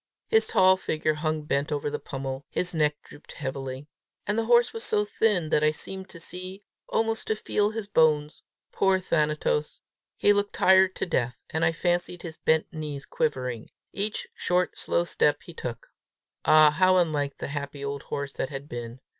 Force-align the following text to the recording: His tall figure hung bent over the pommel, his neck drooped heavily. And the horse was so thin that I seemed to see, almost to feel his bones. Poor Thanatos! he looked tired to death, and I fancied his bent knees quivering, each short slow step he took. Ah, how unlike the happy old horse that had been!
His 0.29 0.47
tall 0.47 0.77
figure 0.77 1.13
hung 1.13 1.43
bent 1.43 1.71
over 1.71 1.87
the 1.91 1.99
pommel, 1.99 2.43
his 2.49 2.73
neck 2.73 2.95
drooped 3.03 3.33
heavily. 3.33 3.85
And 4.25 4.35
the 4.35 4.45
horse 4.45 4.73
was 4.73 4.83
so 4.83 5.05
thin 5.05 5.49
that 5.49 5.63
I 5.63 5.69
seemed 5.69 6.09
to 6.09 6.19
see, 6.19 6.63
almost 6.89 7.27
to 7.27 7.35
feel 7.35 7.69
his 7.69 7.87
bones. 7.87 8.41
Poor 8.71 8.99
Thanatos! 8.99 9.79
he 10.17 10.33
looked 10.33 10.53
tired 10.53 10.95
to 10.95 11.05
death, 11.05 11.43
and 11.51 11.63
I 11.63 11.71
fancied 11.71 12.23
his 12.23 12.37
bent 12.37 12.73
knees 12.73 13.05
quivering, 13.05 13.69
each 13.93 14.27
short 14.33 14.79
slow 14.79 15.03
step 15.03 15.43
he 15.43 15.53
took. 15.53 15.89
Ah, 16.45 16.71
how 16.71 16.97
unlike 16.97 17.37
the 17.37 17.49
happy 17.49 17.85
old 17.85 18.01
horse 18.01 18.33
that 18.33 18.49
had 18.49 18.67
been! 18.67 19.01